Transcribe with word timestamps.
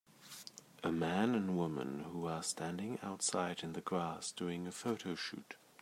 A 0.83 0.91
man 0.91 1.35
and 1.35 1.55
woman 1.55 2.05
who 2.05 2.25
are 2.25 2.41
standing 2.41 2.97
outside 3.03 3.61
in 3.61 3.73
the 3.73 3.81
grass 3.81 4.31
doing 4.31 4.65
a 4.65 4.71
photo 4.71 5.13
shoot. 5.13 5.53